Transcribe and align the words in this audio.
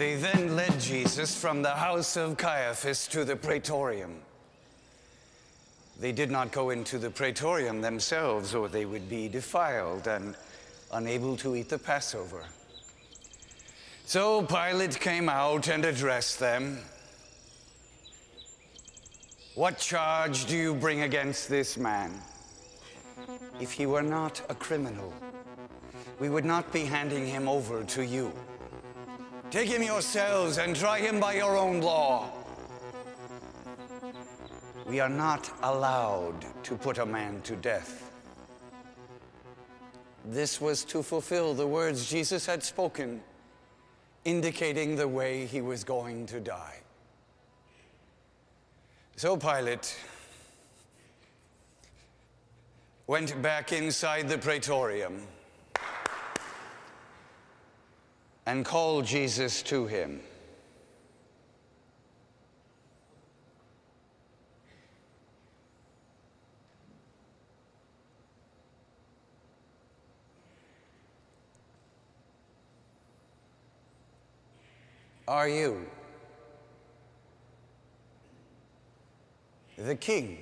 They 0.00 0.14
then 0.14 0.56
led 0.56 0.80
Jesus 0.80 1.36
from 1.36 1.60
the 1.60 1.74
house 1.74 2.16
of 2.16 2.38
Caiaphas 2.38 3.06
to 3.08 3.22
the 3.22 3.36
praetorium. 3.36 4.22
They 6.00 6.10
did 6.10 6.30
not 6.30 6.52
go 6.52 6.70
into 6.70 6.96
the 6.96 7.10
praetorium 7.10 7.82
themselves, 7.82 8.54
or 8.54 8.66
they 8.66 8.86
would 8.86 9.10
be 9.10 9.28
defiled 9.28 10.06
and 10.06 10.36
unable 10.90 11.36
to 11.36 11.54
eat 11.54 11.68
the 11.68 11.78
Passover. 11.78 12.46
So 14.06 14.40
Pilate 14.40 14.98
came 14.98 15.28
out 15.28 15.68
and 15.68 15.84
addressed 15.84 16.40
them. 16.40 16.78
What 19.54 19.76
charge 19.76 20.46
do 20.46 20.56
you 20.56 20.74
bring 20.74 21.02
against 21.02 21.50
this 21.50 21.76
man? 21.76 22.18
If 23.60 23.72
he 23.72 23.84
were 23.84 24.00
not 24.00 24.40
a 24.48 24.54
criminal, 24.54 25.12
we 26.18 26.30
would 26.30 26.46
not 26.46 26.72
be 26.72 26.86
handing 26.86 27.26
him 27.26 27.46
over 27.46 27.84
to 27.84 28.02
you. 28.02 28.32
Take 29.50 29.68
him 29.68 29.82
yourselves 29.82 30.58
and 30.58 30.76
try 30.76 31.00
him 31.00 31.18
by 31.18 31.34
your 31.34 31.56
own 31.56 31.80
law. 31.80 32.30
We 34.86 35.00
are 35.00 35.08
not 35.08 35.50
allowed 35.64 36.46
to 36.62 36.76
put 36.76 36.98
a 36.98 37.06
man 37.06 37.40
to 37.42 37.56
death. 37.56 38.12
This 40.24 40.60
was 40.60 40.84
to 40.84 41.02
fulfill 41.02 41.54
the 41.54 41.66
words 41.66 42.08
Jesus 42.08 42.46
had 42.46 42.62
spoken, 42.62 43.22
indicating 44.24 44.94
the 44.94 45.08
way 45.08 45.46
he 45.46 45.60
was 45.60 45.82
going 45.82 46.26
to 46.26 46.38
die. 46.38 46.76
So 49.16 49.36
Pilate 49.36 49.96
went 53.08 53.42
back 53.42 53.72
inside 53.72 54.28
the 54.28 54.38
praetorium 54.38 55.26
and 58.46 58.64
called 58.64 59.04
Jesus 59.04 59.62
to 59.64 59.86
him. 59.86 60.20
Are 75.30 75.48
you 75.48 75.86
the 79.78 79.94
king 79.94 80.38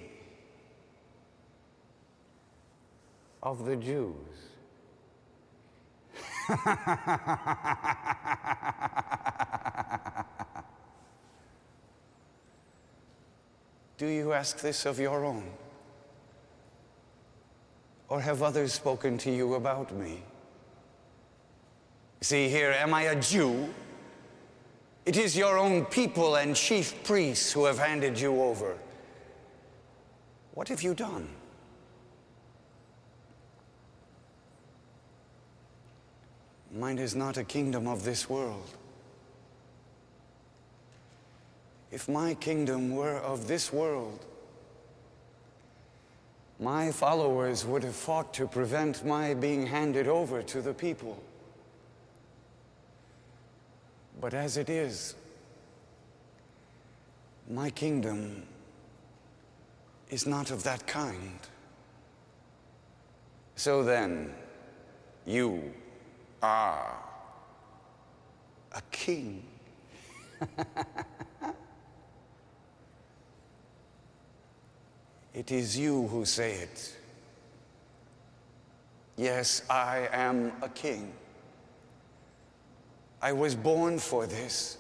of 3.43 3.67
the 3.67 3.77
Jews? 3.77 4.15
Do 13.99 14.07
you 14.07 14.33
ask 14.33 14.61
this 14.61 14.87
of 14.87 14.99
your 14.99 15.25
own? 15.25 15.45
Or 18.09 18.21
have 18.21 18.43
others 18.43 18.73
spoken 18.73 19.19
to 19.19 19.31
you 19.31 19.55
about 19.55 19.93
me? 19.93 20.23
See 22.23 22.49
here, 22.49 22.71
am 22.71 22.95
I 22.95 23.03
a 23.03 23.21
Jew? 23.21 23.69
It 25.05 25.17
is 25.17 25.37
your 25.37 25.59
own 25.59 25.85
people 25.87 26.37
and 26.37 26.57
chief 26.57 27.03
priests 27.05 27.53
who 27.53 27.65
have 27.65 27.79
handed 27.79 28.19
you 28.19 28.41
over. 28.41 28.79
What 30.55 30.69
have 30.69 30.83
you 30.83 30.95
done? 30.95 31.29
Mine 36.79 36.99
is 36.99 37.17
not 37.17 37.37
a 37.37 37.43
kingdom 37.43 37.89
of 37.89 38.05
this 38.05 38.31
world. 38.31 38.71
If 41.91 42.09
my 42.09 42.35
kingdom 42.35 42.95
were 42.95 43.17
of 43.17 43.49
this 43.49 43.73
world, 43.73 44.25
my 46.61 46.93
followers 46.93 47.65
would 47.65 47.83
have 47.83 47.97
fought 47.97 48.33
to 48.35 48.47
prevent 48.47 49.05
my 49.05 49.35
being 49.35 49.67
handed 49.67 50.07
over 50.07 50.41
to 50.43 50.63
the 50.63 50.73
people. 50.73 51.21
But 54.21 54.35
as 54.35 54.57
it 54.57 54.71
is, 54.71 55.17
my 57.51 57.71
kingdom 57.71 58.45
is 60.11 60.27
not 60.27 60.53
of 60.53 60.63
that 60.63 60.87
kind. 60.87 61.41
So 63.57 63.83
then, 63.83 64.33
you 65.27 65.75
are 66.43 66.97
a 68.73 68.83
king. 68.91 69.43
it 75.35 75.51
is 75.51 75.79
you 75.79 76.07
who 76.09 76.25
say 76.25 76.55
it. 76.55 76.97
Yes, 79.17 79.63
I 79.69 80.09
am 80.13 80.53
a 80.63 80.69
king. 80.69 81.13
I 83.21 83.33
was 83.33 83.55
born 83.55 83.99
for 83.99 84.27
this. 84.27 84.79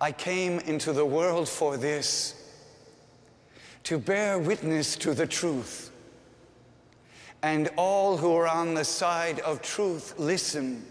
I 0.00 0.10
came 0.10 0.58
into 0.60 0.92
the 0.92 1.06
world 1.06 1.48
for 1.48 1.76
this 1.76 2.34
to 3.84 3.98
bear 3.98 4.36
witness 4.38 4.96
to 4.96 5.14
the 5.14 5.26
truth. 5.28 5.91
And 7.42 7.70
all 7.76 8.16
who 8.16 8.34
are 8.36 8.46
on 8.46 8.74
the 8.74 8.84
side 8.84 9.40
of 9.40 9.62
truth 9.62 10.14
listen 10.18 10.84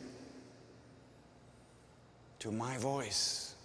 to 2.39 2.51
my 2.51 2.78
voice. 2.78 3.56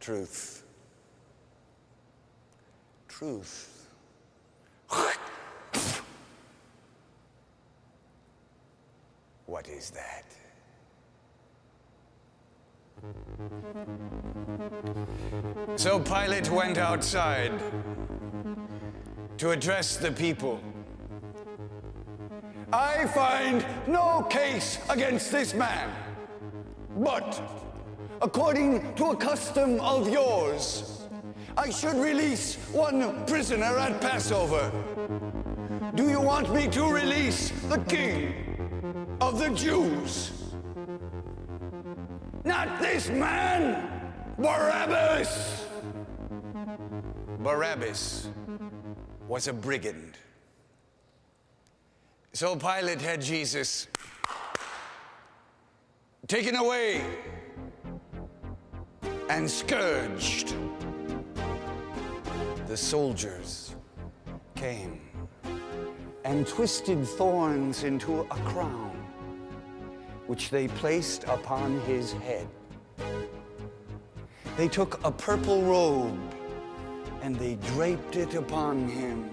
Truth. 0.00 0.64
Truth. 3.08 3.86
What 9.46 9.68
is 9.68 9.90
that? 9.90 10.24
So 15.76 15.98
Pilate 15.98 16.50
went 16.50 16.78
outside 16.78 17.52
to 19.42 19.50
address 19.50 19.96
the 19.96 20.12
people. 20.12 20.60
I 22.72 23.06
find 23.08 23.66
no 23.88 24.22
case 24.30 24.78
against 24.88 25.32
this 25.32 25.52
man, 25.52 25.90
but 26.96 27.42
according 28.20 28.94
to 28.94 29.06
a 29.06 29.16
custom 29.16 29.80
of 29.80 30.08
yours, 30.08 31.08
I 31.56 31.70
should 31.70 31.96
release 31.96 32.54
one 32.70 33.26
prisoner 33.26 33.76
at 33.78 34.00
Passover. 34.00 34.70
Do 35.96 36.08
you 36.08 36.20
want 36.20 36.54
me 36.54 36.68
to 36.68 36.84
release 36.84 37.50
the 37.68 37.78
king 37.78 39.16
of 39.20 39.40
the 39.40 39.50
Jews? 39.50 40.30
Not 42.44 42.80
this 42.80 43.08
man, 43.08 43.90
Barabbas! 44.38 45.66
Barabbas 47.40 48.28
was 49.28 49.48
a 49.48 49.52
brigand. 49.52 50.16
So 52.32 52.56
Pilate 52.56 53.00
had 53.00 53.20
Jesus 53.20 53.88
taken 56.26 56.56
away 56.56 57.04
and 59.28 59.50
scourged. 59.50 60.54
The 62.66 62.76
soldiers 62.76 63.74
came 64.54 65.00
and 66.24 66.46
twisted 66.46 67.06
thorns 67.06 67.84
into 67.84 68.20
a 68.20 68.36
crown, 68.46 68.96
which 70.26 70.50
they 70.50 70.68
placed 70.68 71.24
upon 71.24 71.80
his 71.80 72.12
head. 72.12 72.48
They 74.56 74.68
took 74.68 75.04
a 75.04 75.10
purple 75.10 75.62
robe 75.62 76.18
and 77.22 77.36
they 77.36 77.54
draped 77.74 78.16
it 78.16 78.34
upon 78.34 78.88
him. 78.88 79.30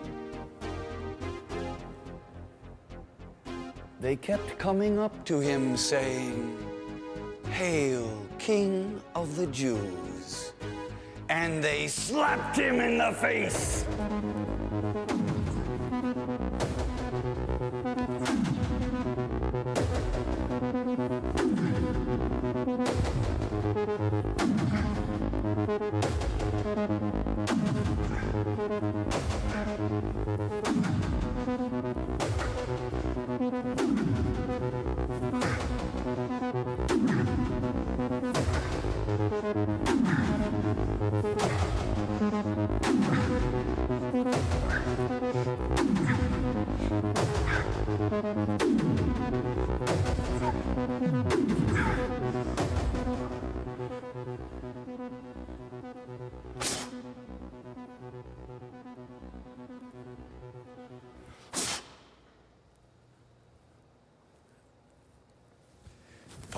They 3.99 4.15
kept 4.15 4.57
coming 4.57 4.99
up 4.99 5.25
to 5.25 5.39
him 5.39 5.75
saying, 5.75 6.57
Hail, 7.49 8.07
King 8.37 9.01
of 9.15 9.35
the 9.35 9.47
Jews. 9.47 10.53
And 11.29 11.63
they 11.63 11.87
slapped 11.87 12.57
him 12.57 12.79
in 12.79 12.97
the 12.97 13.11
face. 13.13 13.85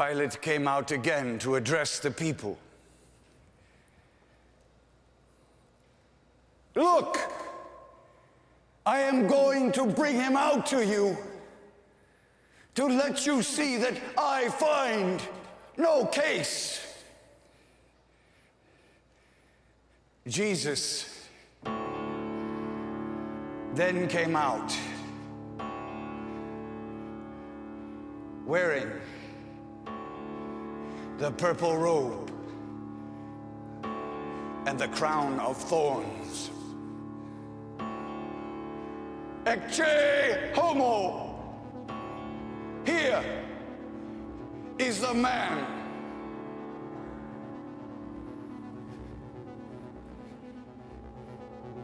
Pilate 0.01 0.41
came 0.41 0.67
out 0.67 0.89
again 0.89 1.37
to 1.39 1.55
address 1.55 1.99
the 1.99 2.09
people. 2.09 2.57
Look, 6.73 7.19
I 8.83 9.01
am 9.01 9.27
going 9.27 9.71
to 9.73 9.85
bring 9.85 10.15
him 10.15 10.35
out 10.35 10.65
to 10.67 10.83
you 10.83 11.15
to 12.73 12.85
let 12.87 13.27
you 13.27 13.43
see 13.43 13.77
that 13.77 13.93
I 14.17 14.49
find 14.49 15.21
no 15.77 16.05
case. 16.05 16.81
Jesus 20.27 21.27
then 23.75 24.07
came 24.07 24.35
out 24.35 24.75
wearing 28.47 28.89
the 31.21 31.29
purple 31.29 31.77
robe 31.77 32.31
and 34.65 34.79
the 34.79 34.87
crown 34.87 35.39
of 35.39 35.55
thorns. 35.55 36.49
Ecce 39.45 40.51
homo. 40.55 41.39
Here 42.87 43.23
is 44.79 45.01
the 45.01 45.13
man. 45.13 45.67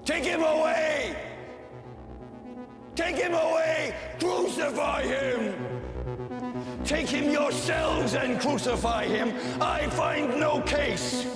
Take 0.04 0.24
him 0.24 0.42
away! 0.42 1.16
Take 2.96 3.18
him 3.18 3.36
away! 3.36 3.94
Crucify 4.20 5.04
him! 5.04 5.77
Take 6.88 7.10
him 7.10 7.30
yourselves 7.30 8.14
and 8.14 8.40
crucify 8.40 9.08
him. 9.08 9.34
I 9.62 9.88
find 9.88 10.40
no 10.40 10.62
case. 10.62 11.28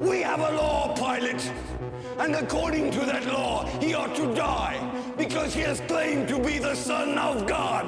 We 0.00 0.20
have 0.22 0.40
a 0.40 0.50
law, 0.50 0.92
Pilate. 0.96 1.52
And 2.18 2.34
according 2.34 2.90
to 2.90 3.00
that 3.06 3.24
law, 3.26 3.66
he 3.78 3.94
ought 3.94 4.16
to 4.16 4.34
die 4.34 4.80
because 5.16 5.54
he 5.54 5.60
has 5.60 5.80
claimed 5.82 6.26
to 6.26 6.40
be 6.40 6.58
the 6.58 6.74
Son 6.74 7.16
of 7.18 7.46
God. 7.46 7.86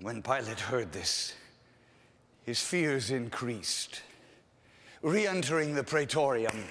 When 0.00 0.22
Pilate 0.22 0.58
heard 0.58 0.90
this, 0.90 1.34
his 2.44 2.62
fears 2.62 3.10
increased. 3.10 4.00
Re 5.02 5.26
entering 5.26 5.74
the 5.74 5.84
praetorium, 5.84 6.64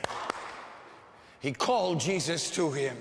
he 1.41 1.51
called 1.51 1.99
Jesus 1.99 2.49
to 2.51 2.71
him. 2.71 2.97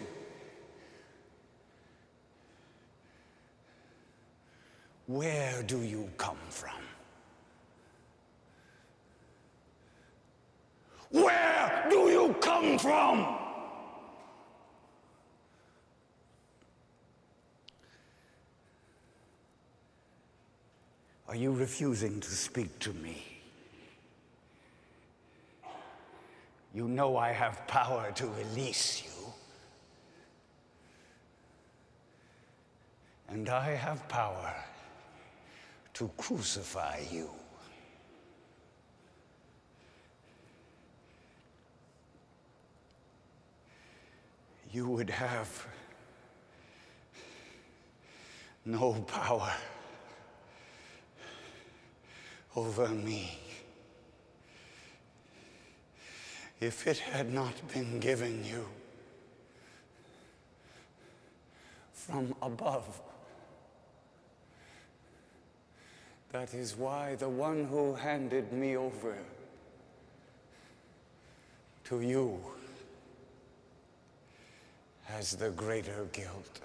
Where 5.09 5.63
do 5.63 5.83
you 5.85 6.07
come 6.19 6.37
from? 6.51 6.83
Where 11.09 11.87
do 11.89 11.97
you 12.11 12.37
come 12.43 12.79
from? 12.79 13.27
Are 21.27 21.37
you 21.37 21.53
refusing 21.53 22.21
to 22.21 22.31
speak 22.31 22.79
to 22.81 22.93
me? 22.93 23.25
You 26.75 26.87
know 26.87 27.17
I 27.17 27.33
have 27.33 27.67
power 27.67 28.13
to 28.13 28.27
release 28.27 29.03
you. 29.07 29.33
And 33.31 33.49
I 33.49 33.75
have 33.75 34.07
power 34.09 34.55
to 35.99 36.09
crucify 36.17 37.01
you. 37.11 37.29
You 44.73 44.87
would 44.91 45.11
have 45.11 45.67
no 48.65 48.93
power 49.09 49.53
over 52.55 52.87
me 52.91 53.37
if 56.61 56.87
it 56.87 56.99
had 56.99 57.33
not 57.33 57.55
been 57.75 57.99
given 57.99 58.45
you 58.45 58.65
from 61.93 62.37
above. 62.41 63.08
That 66.33 66.53
is 66.53 66.77
why 66.77 67.15
the 67.15 67.29
one 67.29 67.65
who 67.65 67.95
handed 67.95 68.53
me 68.53 68.77
over 68.77 69.17
to 71.85 72.01
you 72.01 72.39
has 75.05 75.35
the 75.37 75.51
greater 75.51 76.07
guilt. 76.13 76.61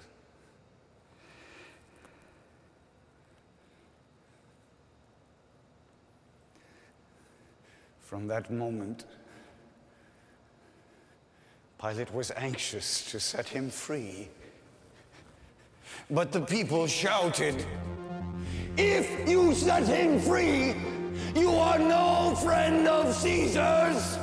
From 8.00 8.28
that 8.28 8.50
moment, 8.50 9.06
Pilate 11.80 12.14
was 12.14 12.30
anxious 12.36 13.10
to 13.10 13.18
set 13.18 13.48
him 13.48 13.70
free. 13.70 14.28
But 16.10 16.32
the 16.32 16.42
people 16.42 16.86
shouted, 16.86 17.64
If 18.76 19.28
you 19.28 19.54
set 19.54 19.86
him 19.86 20.20
free, 20.20 20.74
you 21.36 21.50
are 21.50 21.78
no 21.78 22.34
friend 22.42 22.88
of 22.88 23.14
Caesar's. 23.14 24.18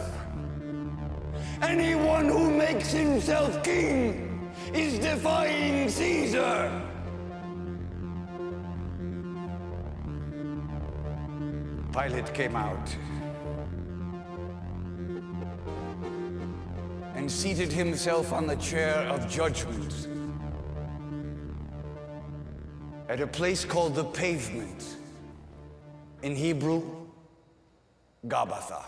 Anyone 1.61 2.27
who 2.27 2.51
makes 2.51 2.91
himself 2.91 3.63
king 3.63 4.51
is 4.73 4.99
defying 4.99 5.89
Caesar. 5.89 6.81
Pilate 11.93 12.33
came 12.33 12.55
out 12.55 12.95
and 17.15 17.31
seated 17.31 17.71
himself 17.71 18.33
on 18.33 18.47
the 18.47 18.55
chair 18.55 18.95
of 19.09 19.29
judgment 19.29 20.07
at 23.11 23.19
a 23.19 23.27
place 23.27 23.65
called 23.65 23.93
the 23.93 24.05
pavement, 24.05 24.95
in 26.23 26.33
Hebrew, 26.33 26.81
Gabbatha. 28.25 28.85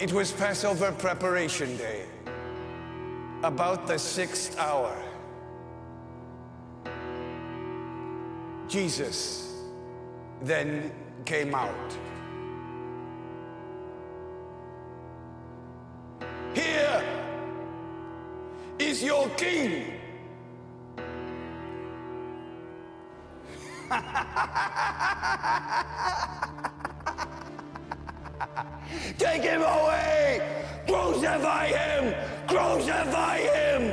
It 0.00 0.12
was 0.12 0.32
Passover 0.32 0.90
preparation 0.90 1.76
day, 1.76 2.06
about 3.44 3.86
the 3.86 3.96
sixth 3.96 4.58
hour. 4.58 4.92
Jesus 8.66 9.54
then 10.42 10.90
came 11.24 11.54
out. 11.54 11.96
Here 16.54 17.04
is 18.80 19.00
your 19.00 19.28
king. 19.36 20.00
Him! 31.94 32.14
Crucify 32.46 33.38
him! 33.38 33.92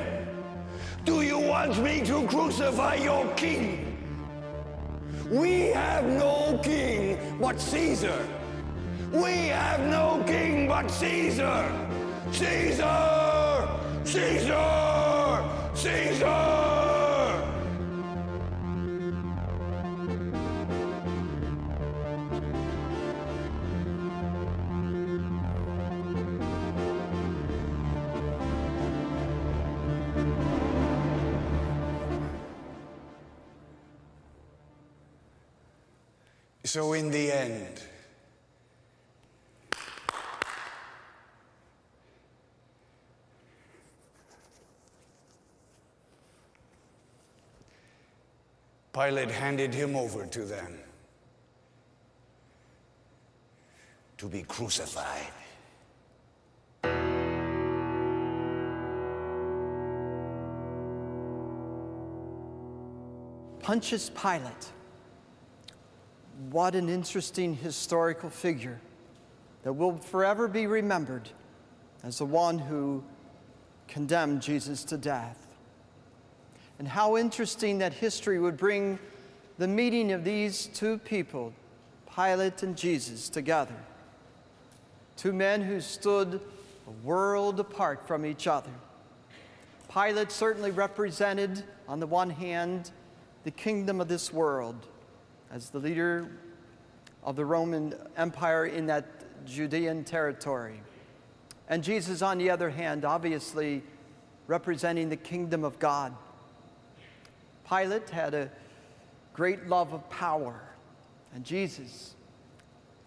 Do 1.05 1.22
you 1.22 1.39
want 1.39 1.81
me 1.81 2.01
to 2.05 2.27
crucify 2.27 2.96
your 2.96 3.27
king? 3.36 3.98
We 5.29 5.72
have 5.74 6.05
no 6.05 6.60
king 6.62 7.17
but 7.39 7.60
Caesar. 7.60 8.27
We 9.12 9.48
have 9.48 9.81
no 9.81 10.24
king 10.27 10.67
but 10.67 10.89
Caesar. 10.89 11.72
Caesar! 12.31 13.67
Caesar! 14.03 15.43
Caesar! 15.74 16.70
So, 36.63 36.93
in 36.93 37.11
the 37.11 37.31
end, 37.31 37.81
Pilate 48.93 49.31
handed 49.31 49.73
him 49.73 49.97
over 49.97 50.25
to 50.25 50.45
them 50.45 50.77
to 54.17 54.27
be 54.27 54.43
crucified. 54.43 55.40
Pontius 63.61 64.09
Pilate. 64.09 64.71
What 66.49 66.73
an 66.73 66.89
interesting 66.89 67.55
historical 67.55 68.29
figure 68.29 68.79
that 69.63 69.73
will 69.73 69.97
forever 69.97 70.47
be 70.47 70.65
remembered 70.65 71.29
as 72.03 72.17
the 72.17 72.25
one 72.25 72.57
who 72.57 73.03
condemned 73.87 74.41
Jesus 74.41 74.83
to 74.85 74.97
death. 74.97 75.47
And 76.79 76.87
how 76.87 77.17
interesting 77.17 77.77
that 77.77 77.93
history 77.93 78.39
would 78.39 78.57
bring 78.57 78.97
the 79.59 79.67
meeting 79.67 80.11
of 80.11 80.23
these 80.23 80.65
two 80.73 80.97
people, 80.97 81.53
Pilate 82.15 82.63
and 82.63 82.75
Jesus, 82.75 83.29
together. 83.29 83.75
Two 85.17 85.33
men 85.33 85.61
who 85.61 85.79
stood 85.79 86.41
a 86.87 87.05
world 87.05 87.59
apart 87.59 88.07
from 88.07 88.25
each 88.25 88.47
other. 88.47 88.71
Pilate 89.93 90.31
certainly 90.31 90.71
represented, 90.71 91.63
on 91.87 91.99
the 91.99 92.07
one 92.07 92.31
hand, 92.31 92.89
the 93.43 93.51
kingdom 93.51 94.00
of 94.01 94.07
this 94.07 94.31
world 94.31 94.88
as 95.51 95.69
the 95.69 95.79
leader 95.79 96.29
of 97.24 97.36
the 97.36 97.45
Roman 97.45 97.95
Empire 98.17 98.65
in 98.65 98.86
that 98.88 99.05
Judean 99.45 100.03
territory. 100.03 100.81
And 101.67 101.83
Jesus, 101.83 102.21
on 102.21 102.38
the 102.38 102.50
other 102.50 102.69
hand, 102.69 103.05
obviously 103.05 103.83
representing 104.48 105.10
the 105.10 105.17
kingdom 105.17 105.63
of 105.63 105.79
God. 105.79 106.13
Pilate 107.67 108.10
had 108.10 108.33
a 108.33 108.50
great 109.33 109.67
love 109.67 109.93
of 109.93 110.10
power, 110.10 110.62
and 111.33 111.45
Jesus 111.45 112.15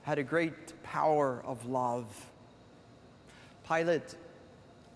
had 0.03 0.19
a 0.19 0.23
great 0.23 0.83
power 0.83 1.43
of 1.45 1.67
love. 1.67 2.07
Pilate, 3.69 4.15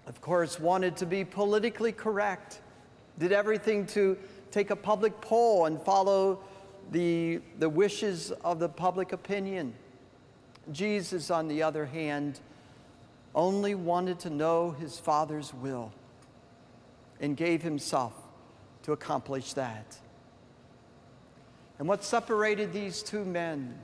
of 0.07 0.21
course, 0.21 0.59
wanted 0.59 0.97
to 0.97 1.07
be 1.07 1.25
politically 1.25 1.93
correct, 1.93 2.61
did 3.19 3.33
everything 3.33 3.87
to 3.87 4.17
take 4.51 4.71
a 4.71 4.77
public 4.77 5.21
poll 5.21 5.67
and 5.67 5.81
follow 5.83 6.41
the, 6.91 7.41
the 7.59 7.69
wishes 7.69 8.31
of 8.45 8.59
the 8.59 8.69
public 8.69 9.13
opinion. 9.13 9.75
Jesus, 10.73 11.31
on 11.31 11.49
the 11.49 11.63
other 11.63 11.87
hand, 11.87 12.41
only 13.35 13.75
wanted 13.75 14.19
to 14.21 14.31
know 14.31 14.71
his 14.73 14.99
Father's 14.99 15.53
will 15.55 15.93
and 17.21 17.37
gave 17.37 17.63
himself 17.63 18.13
to 18.83 18.93
accomplish 18.93 19.53
that. 19.55 19.99
And 21.79 21.87
what 21.87 22.05
separated 22.05 22.73
these 22.73 23.03
two 23.03 23.25
men 23.25 23.79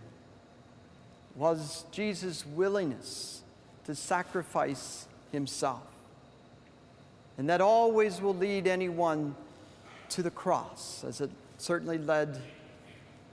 was 1.36 1.84
Jesus' 1.92 2.44
willingness 2.46 3.42
to 3.84 3.94
sacrifice 3.94 5.06
himself. 5.30 5.82
And 7.36 7.48
that 7.48 7.60
always 7.60 8.20
will 8.20 8.34
lead 8.34 8.66
anyone 8.66 9.34
to 10.14 10.22
the 10.22 10.30
cross, 10.30 11.04
as 11.06 11.20
it 11.20 11.30
certainly 11.58 11.98
led 11.98 12.40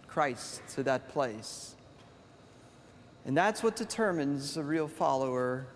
Christ 0.08 0.62
to 0.70 0.84
that 0.84 1.10
place. 1.10 1.76
And 3.24 3.38
that's 3.38 3.62
what 3.62 3.76
determines 3.76 4.58
a 4.58 4.64
real 4.64 4.88
follower 4.88 5.68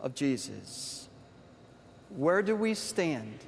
of 0.00 0.14
Jesus. 0.14 1.08
Where 2.10 2.42
do 2.42 2.54
we 2.54 2.74
stand? 2.74 3.40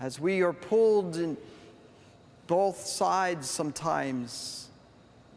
As 0.00 0.18
we 0.18 0.40
are 0.40 0.54
pulled 0.54 1.16
in 1.16 1.36
both 2.46 2.78
sides 2.78 3.50
sometimes 3.50 4.68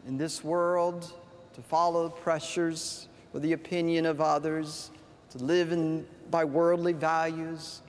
in 0.06 0.16
this 0.16 0.42
world 0.42 1.12
to 1.52 1.60
follow 1.60 2.08
pressures 2.08 3.06
or 3.34 3.40
the 3.40 3.52
opinion 3.52 4.06
of 4.06 4.22
others, 4.22 4.90
to 5.30 5.38
live 5.38 5.72
in, 5.72 6.06
by 6.30 6.42
worldly 6.42 6.94
values, 6.94 7.82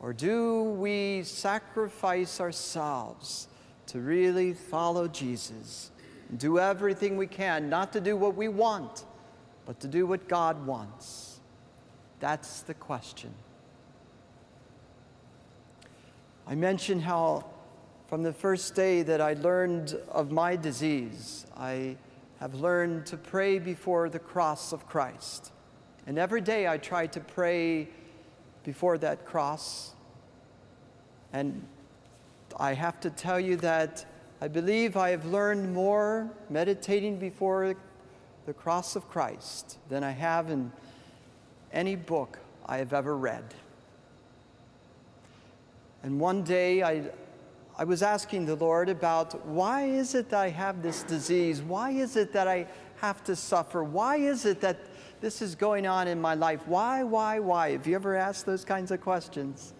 or 0.00 0.12
do 0.12 0.62
we 0.62 1.22
sacrifice 1.24 2.40
ourselves 2.40 3.48
to 3.86 4.00
really 4.00 4.54
follow 4.54 5.08
Jesus 5.08 5.90
and 6.28 6.38
do 6.38 6.58
everything 6.58 7.16
we 7.16 7.26
can, 7.26 7.68
not 7.68 7.92
to 7.94 8.00
do 8.00 8.16
what 8.16 8.36
we 8.36 8.48
want, 8.48 9.04
but 9.66 9.80
to 9.80 9.88
do 9.88 10.06
what 10.06 10.28
God 10.28 10.66
wants? 10.66 11.40
That's 12.20 12.62
the 12.62 12.74
question. 12.74 13.32
I 16.46 16.54
mentioned 16.54 17.02
how 17.02 17.44
from 18.06 18.22
the 18.22 18.32
first 18.32 18.74
day 18.74 19.02
that 19.02 19.20
I 19.20 19.34
learned 19.34 19.98
of 20.08 20.30
my 20.30 20.56
disease, 20.56 21.46
I 21.56 21.96
have 22.40 22.54
learned 22.54 23.04
to 23.06 23.16
pray 23.16 23.58
before 23.58 24.08
the 24.08 24.18
cross 24.18 24.72
of 24.72 24.86
Christ. 24.86 25.52
And 26.06 26.18
every 26.18 26.40
day 26.40 26.66
I 26.66 26.78
try 26.78 27.06
to 27.08 27.20
pray 27.20 27.88
before 28.68 28.98
that 28.98 29.24
cross. 29.24 29.94
And 31.32 31.66
I 32.60 32.74
have 32.74 33.00
to 33.00 33.08
tell 33.08 33.40
you 33.40 33.56
that 33.56 34.04
I 34.42 34.48
believe 34.48 34.94
I 34.94 35.08
have 35.08 35.24
learned 35.24 35.72
more 35.72 36.28
meditating 36.50 37.18
before 37.18 37.74
the 38.44 38.52
cross 38.52 38.94
of 38.94 39.08
Christ 39.08 39.78
than 39.88 40.04
I 40.04 40.10
have 40.10 40.50
in 40.50 40.70
any 41.72 41.96
book 41.96 42.40
I 42.66 42.76
have 42.76 42.92
ever 42.92 43.16
read. 43.16 43.54
And 46.02 46.20
one 46.20 46.42
day 46.42 46.82
I, 46.82 47.04
I 47.78 47.84
was 47.84 48.02
asking 48.02 48.44
the 48.44 48.56
Lord 48.56 48.90
about 48.90 49.46
why 49.46 49.86
is 49.86 50.14
it 50.14 50.28
that 50.28 50.40
I 50.40 50.50
have 50.50 50.82
this 50.82 51.04
disease? 51.04 51.62
Why 51.62 51.92
is 51.92 52.16
it 52.16 52.34
that 52.34 52.46
I 52.46 52.66
have 52.96 53.24
to 53.24 53.34
suffer? 53.34 53.82
Why 53.82 54.16
is 54.16 54.44
it 54.44 54.60
that 54.60 54.78
this 55.20 55.42
is 55.42 55.54
going 55.54 55.86
on 55.86 56.08
in 56.08 56.20
my 56.20 56.34
life. 56.34 56.66
Why, 56.66 57.02
why, 57.02 57.40
why? 57.40 57.72
Have 57.72 57.86
you 57.86 57.94
ever 57.94 58.14
asked 58.14 58.46
those 58.46 58.64
kinds 58.64 58.90
of 58.90 59.00
questions? 59.00 59.74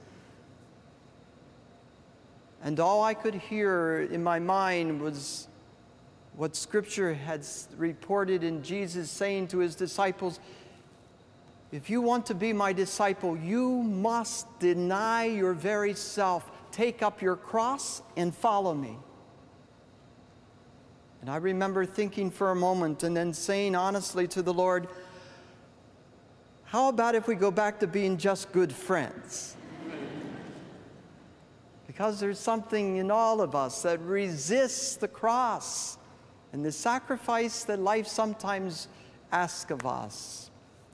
And 2.62 2.80
all 2.80 3.02
I 3.04 3.14
could 3.14 3.34
hear 3.34 4.08
in 4.10 4.22
my 4.22 4.38
mind 4.38 5.00
was 5.00 5.48
what 6.36 6.56
Scripture 6.56 7.14
had 7.14 7.46
reported 7.76 8.42
in 8.42 8.62
Jesus 8.62 9.10
saying 9.10 9.48
to 9.48 9.58
his 9.58 9.74
disciples 9.74 10.40
If 11.70 11.88
you 11.88 12.00
want 12.00 12.26
to 12.26 12.34
be 12.34 12.52
my 12.52 12.72
disciple, 12.72 13.36
you 13.36 13.82
must 13.82 14.46
deny 14.58 15.26
your 15.26 15.52
very 15.52 15.94
self, 15.94 16.50
take 16.72 17.02
up 17.02 17.22
your 17.22 17.36
cross, 17.36 18.02
and 18.16 18.34
follow 18.34 18.74
me. 18.74 18.98
And 21.20 21.30
I 21.30 21.36
remember 21.36 21.84
thinking 21.84 22.30
for 22.30 22.50
a 22.50 22.56
moment 22.56 23.02
and 23.02 23.16
then 23.16 23.32
saying 23.32 23.74
honestly 23.74 24.28
to 24.28 24.42
the 24.42 24.54
Lord, 24.54 24.88
how 26.70 26.90
about 26.90 27.14
if 27.14 27.26
we 27.26 27.34
go 27.34 27.50
back 27.50 27.80
to 27.80 27.86
being 27.86 28.18
just 28.18 28.52
good 28.52 28.70
friends? 28.70 29.56
Because 31.86 32.20
there's 32.20 32.38
something 32.38 32.98
in 32.98 33.10
all 33.10 33.40
of 33.40 33.54
us 33.54 33.82
that 33.82 34.00
resists 34.00 34.96
the 34.96 35.08
cross 35.08 35.96
and 36.52 36.62
the 36.62 36.70
sacrifice 36.70 37.64
that 37.64 37.80
life 37.80 38.06
sometimes 38.06 38.88
asks 39.32 39.70
of 39.70 39.86
us. 39.86 40.50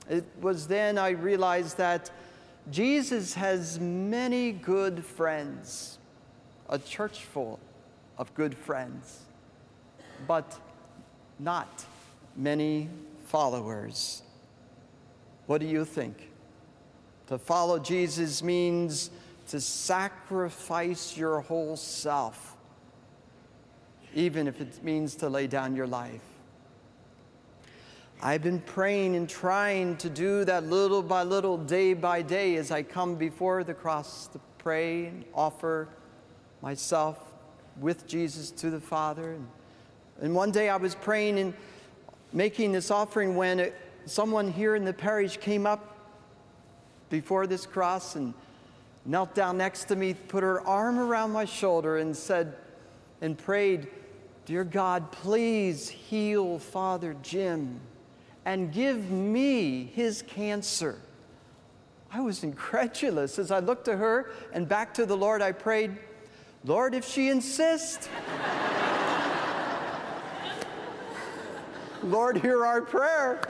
It 0.09 0.23
was 0.39 0.65
then 0.65 0.97
I 0.97 1.09
realized 1.09 1.77
that 1.77 2.09
Jesus 2.71 3.33
has 3.33 3.77
many 3.77 4.53
good 4.53 5.03
friends, 5.03 5.99
a 6.69 6.79
church 6.79 7.25
full 7.25 7.59
of 8.17 8.33
good 8.33 8.55
friends, 8.55 9.19
but 10.25 10.57
not 11.37 11.83
many 12.37 12.89
followers. 13.25 14.21
What 15.47 15.61
do 15.61 15.67
you 15.67 15.85
think? 15.85 16.29
To 17.27 17.37
follow 17.37 17.79
Jesus 17.79 18.43
means 18.43 19.09
to 19.47 19.61
sacrifice 19.61 21.15
your 21.15 21.41
whole 21.41 21.75
self, 21.75 22.55
even 24.13 24.47
if 24.47 24.59
it 24.59 24.83
means 24.83 25.15
to 25.15 25.29
lay 25.29 25.47
down 25.47 25.75
your 25.75 25.87
life. 25.87 26.21
I've 28.21 28.41
been 28.41 28.61
praying 28.61 29.15
and 29.15 29.29
trying 29.29 29.97
to 29.97 30.09
do 30.09 30.45
that 30.45 30.63
little 30.63 31.03
by 31.03 31.23
little, 31.23 31.57
day 31.57 31.93
by 31.93 32.21
day, 32.21 32.55
as 32.55 32.71
I 32.71 32.81
come 32.81 33.15
before 33.15 33.63
the 33.63 33.73
cross 33.73 34.27
to 34.27 34.39
pray 34.57 35.05
and 35.05 35.25
offer 35.33 35.87
myself 36.61 37.19
with 37.79 38.07
Jesus 38.07 38.51
to 38.51 38.69
the 38.71 38.79
Father. 38.79 39.37
And, 40.21 40.33
one 40.33 40.51
day 40.51 40.69
I 40.69 40.77
was 40.77 40.95
praying 40.95 41.37
and 41.37 41.53
making 42.31 42.71
this 42.71 42.89
offering 42.89 43.35
when 43.35 43.71
someone 44.05 44.51
here 44.51 44.75
in 44.75 44.85
the 44.85 44.93
parish 44.93 45.37
came 45.37 45.65
up 45.65 45.97
before 47.09 47.47
this 47.47 47.65
cross 47.65 48.15
and 48.15 48.33
knelt 49.05 49.35
down 49.35 49.57
next 49.57 49.85
to 49.85 49.95
me, 49.95 50.13
put 50.13 50.43
her 50.43 50.61
arm 50.61 50.99
around 50.99 51.31
my 51.31 51.45
shoulder, 51.45 51.97
and 51.97 52.15
said, 52.15 52.55
and 53.21 53.37
prayed, 53.37 53.87
Dear 54.45 54.63
God, 54.63 55.11
please 55.11 55.89
heal 55.89 56.59
Father 56.59 57.15
Jim 57.21 57.79
and 58.45 58.71
give 58.71 59.09
me 59.09 59.91
his 59.95 60.21
cancer. 60.21 60.99
I 62.11 62.21
was 62.21 62.43
incredulous. 62.43 63.39
As 63.39 63.51
I 63.51 63.59
looked 63.59 63.85
to 63.85 63.97
her 63.97 64.31
and 64.53 64.69
back 64.69 64.93
to 64.95 65.05
the 65.05 65.17
Lord, 65.17 65.41
I 65.41 65.51
prayed, 65.51 65.97
Lord, 66.63 66.93
if 66.93 67.05
she 67.05 67.29
insists. 67.29 68.07
Lord, 72.03 72.37
hear 72.37 72.65
our 72.65 72.81
prayer. 72.81 73.41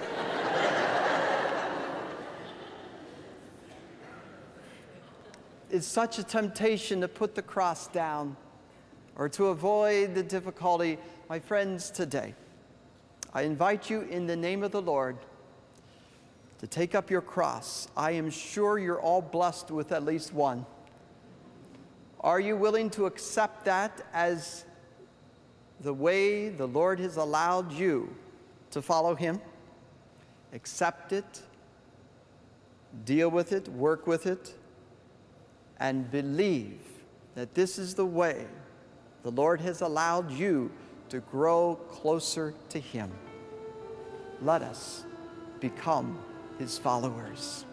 It's 5.70 5.88
such 5.88 6.20
a 6.20 6.24
temptation 6.24 7.02
to 7.02 7.08
put 7.08 7.36
the 7.36 7.42
cross 7.42 7.88
down 7.88 8.36
or 9.16 9.30
to 9.30 9.48
avoid 9.48 10.14
the 10.14 10.24
difficulty. 10.24 10.98
My 11.30 11.40
friends, 11.40 11.90
today, 11.90 12.36
I 13.34 13.44
invite 13.44 13.90
you 13.90 14.02
in 14.02 14.28
the 14.28 14.36
name 14.36 14.64
of 14.64 14.72
the 14.72 14.82
Lord 14.82 15.18
to 16.60 16.68
take 16.68 16.96
up 16.96 17.10
your 17.10 17.22
cross. 17.22 17.88
I 17.98 18.12
am 18.12 18.30
sure 18.30 18.78
you're 18.78 19.02
all 19.02 19.22
blessed 19.22 19.72
with 19.72 19.92
at 19.92 20.04
least 20.04 20.34
one. 20.34 20.66
Are 22.22 22.40
you 22.40 22.56
willing 22.56 22.90
to 22.92 23.06
accept 23.06 23.66
that 23.66 24.06
as 24.14 24.66
the 25.82 25.94
way 25.94 26.50
the 26.50 26.68
Lord 26.68 27.00
has 27.00 27.18
allowed 27.18 27.72
you 27.72 28.16
to 28.72 28.82
follow 28.82 29.16
Him? 29.16 29.40
Accept 30.54 31.12
it, 31.12 31.42
deal 33.04 33.30
with 33.30 33.52
it, 33.52 33.68
work 33.68 34.08
with 34.08 34.26
it 34.26 34.56
and 35.80 36.10
believe 36.12 36.80
that 37.36 37.54
this 37.54 37.78
is 37.78 37.96
the 37.96 38.06
way 38.06 38.46
the 39.24 39.32
Lord 39.32 39.60
has 39.62 39.82
allowed 39.82 40.32
you 40.32 40.72
to 41.10 41.20
grow 41.20 41.76
closer 41.90 42.54
to 42.70 42.80
Him. 42.80 43.12
Let 44.42 44.62
us 44.62 45.04
become 45.60 46.20
His 46.60 46.78
followers. 46.78 47.66